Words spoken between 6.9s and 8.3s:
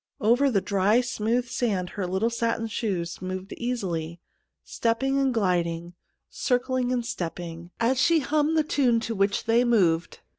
and step ping, as she